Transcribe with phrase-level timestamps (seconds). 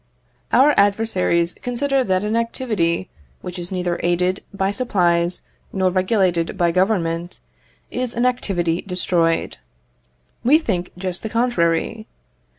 [0.51, 3.11] Our adversaries consider that an activity
[3.41, 7.39] which is neither aided by supplies, nor regulated by government,
[7.91, 9.57] is an activity destroyed.
[10.43, 12.07] We think just the contrary.